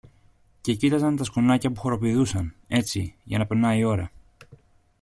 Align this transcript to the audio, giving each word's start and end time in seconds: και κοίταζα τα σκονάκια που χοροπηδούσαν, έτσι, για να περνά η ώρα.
και 0.61 0.73
κοίταζα 0.73 1.13
τα 1.13 1.23
σκονάκια 1.23 1.71
που 1.71 1.79
χοροπηδούσαν, 1.79 2.53
έτσι, 2.67 3.15
για 3.23 3.37
να 3.37 3.45
περνά 3.45 3.75
η 3.75 3.83
ώρα. 3.83 4.11